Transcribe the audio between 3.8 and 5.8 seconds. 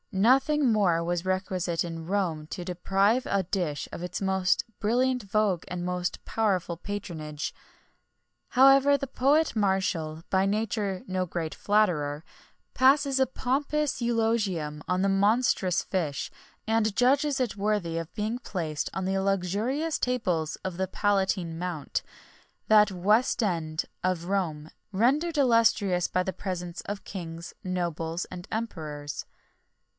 of its most brilliant vogue